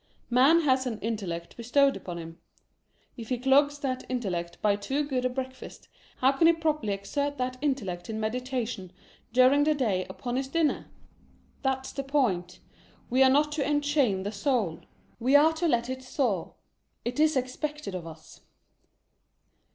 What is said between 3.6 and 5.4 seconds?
that intellect by too good a